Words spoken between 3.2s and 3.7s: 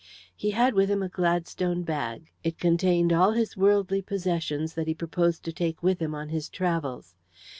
his